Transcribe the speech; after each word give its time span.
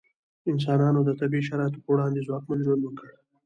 انسانانو 0.51 0.99
د 1.05 1.09
طبیعي 1.19 1.43
شرایطو 1.49 1.83
په 1.83 1.89
وړاندې 1.93 2.25
ځواکمن 2.27 2.59
ژوند 2.65 2.81
وکړ. 2.83 3.07